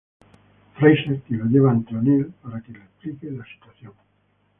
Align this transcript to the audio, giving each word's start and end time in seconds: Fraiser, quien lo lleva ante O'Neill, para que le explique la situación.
Fraiser, 0.79 1.21
quien 1.27 1.37
lo 1.41 1.45
lleva 1.45 1.69
ante 1.69 1.95
O'Neill, 1.95 2.33
para 2.41 2.59
que 2.63 2.71
le 2.71 2.79
explique 2.79 3.21
la 3.29 3.45
situación. 3.45 3.93